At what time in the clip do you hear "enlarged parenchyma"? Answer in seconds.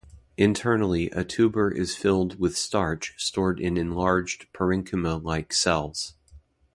3.77-5.21